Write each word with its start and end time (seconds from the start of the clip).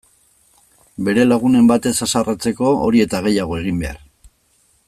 Bere 1.09 1.25
lagunen 1.27 1.69
bat 1.73 1.87
ez 1.91 1.93
haserretzeko 2.05 2.75
hori 2.87 3.07
eta 3.07 3.23
gehiago 3.27 3.63
egin 3.63 3.83
behar! 3.85 4.05